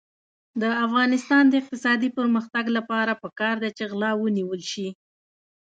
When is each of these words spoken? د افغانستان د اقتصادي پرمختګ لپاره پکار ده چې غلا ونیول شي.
د 0.61 0.63
افغانستان 0.85 1.43
د 1.47 1.53
اقتصادي 1.61 2.09
پرمختګ 2.17 2.65
لپاره 2.77 3.19
پکار 3.23 3.55
ده 3.63 3.69
چې 3.77 3.83
غلا 3.91 4.11
ونیول 4.17 4.61
شي. 4.71 4.87